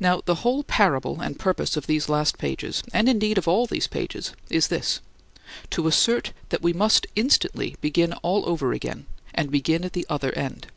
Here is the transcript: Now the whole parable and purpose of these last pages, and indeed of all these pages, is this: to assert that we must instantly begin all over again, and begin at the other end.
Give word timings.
Now 0.00 0.22
the 0.24 0.36
whole 0.36 0.62
parable 0.64 1.20
and 1.20 1.38
purpose 1.38 1.76
of 1.76 1.86
these 1.86 2.08
last 2.08 2.38
pages, 2.38 2.82
and 2.94 3.06
indeed 3.06 3.36
of 3.36 3.46
all 3.46 3.66
these 3.66 3.86
pages, 3.86 4.32
is 4.48 4.68
this: 4.68 5.00
to 5.72 5.86
assert 5.88 6.32
that 6.48 6.62
we 6.62 6.72
must 6.72 7.06
instantly 7.14 7.76
begin 7.82 8.14
all 8.22 8.48
over 8.48 8.72
again, 8.72 9.04
and 9.34 9.50
begin 9.50 9.84
at 9.84 9.92
the 9.92 10.06
other 10.08 10.32
end. 10.32 10.68